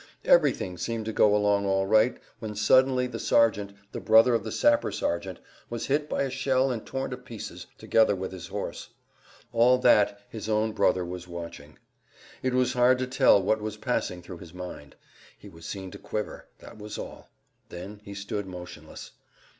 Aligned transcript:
Everything 0.25 0.79
seemed 0.79 1.05
to 1.05 1.13
go 1.13 1.35
along 1.35 1.67
all 1.67 1.85
right 1.85 2.17
when 2.39 2.55
suddenly 2.55 3.05
the 3.05 3.19
sergeant, 3.19 3.71
the 3.91 3.99
brother 3.99 4.33
of 4.33 4.43
the 4.43 4.51
sapper 4.51 4.91
sergeant, 4.91 5.39
was 5.69 5.85
hit 5.85 6.09
by 6.09 6.23
a 6.23 6.29
shell 6.31 6.71
and 6.71 6.87
torn 6.87 7.11
to 7.11 7.17
pieces, 7.17 7.67
together 7.77 8.15
with 8.15 8.31
his 8.31 8.47
horse. 8.47 8.89
All 9.53 9.77
that 9.77 10.19
his 10.27 10.49
own 10.49 10.71
brother 10.71 11.05
was 11.05 11.27
watching. 11.27 11.77
It 12.41 12.55
was 12.55 12.73
hard 12.73 12.97
to 12.97 13.05
tell 13.05 13.43
what 13.43 13.61
was 13.61 13.77
passing 13.77 14.23
through 14.23 14.39
his 14.39 14.55
mind. 14.55 14.95
He 15.37 15.49
was 15.49 15.67
seen 15.67 15.91
to 15.91 15.99
quiver. 15.99 16.47
That 16.57 16.79
was 16.79 16.97
all; 16.97 17.29
then 17.69 18.01
he 18.03 18.15
stood 18.15 18.47
motionless. 18.47 19.11